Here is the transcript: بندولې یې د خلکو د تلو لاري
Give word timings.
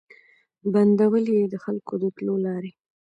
بندولې 0.73 1.33
یې 1.39 1.45
د 1.53 1.55
خلکو 1.63 1.93
د 2.01 2.03
تلو 2.15 2.35
لاري 2.45 2.71